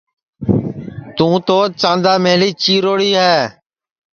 تُوں 1.15 1.35
تو 1.47 1.57
چانداملی 1.81 2.49
چیروڑی 2.61 3.11
ہے 3.21 3.37